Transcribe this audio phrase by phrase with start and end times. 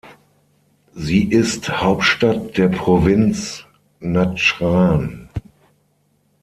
[0.95, 3.65] Sie ist Hauptstadt der Provinz
[3.99, 5.29] Nadschran.